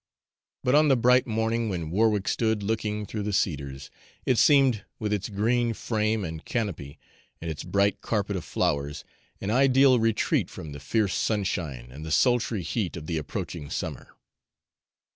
[0.63, 3.91] But on the bright morning when Warwick stood looking through the cedars,
[4.25, 6.97] it seemed, with its green frame and canopy
[7.39, 9.03] and its bright carpet of flowers,
[9.41, 14.15] an ideal retreat from the fierce sunshine and the sultry heat of the approaching summer.